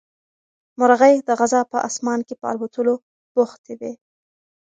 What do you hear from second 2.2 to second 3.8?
کې په الوتلو بوختې